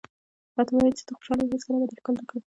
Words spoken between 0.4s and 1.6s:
راته ووایه چې ته خوشحاله یې،